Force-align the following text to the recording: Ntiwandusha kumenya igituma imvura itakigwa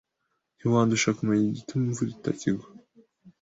Ntiwandusha 0.57 1.15
kumenya 1.17 1.45
igituma 1.47 1.83
imvura 1.87 2.11
itakigwa 2.17 2.67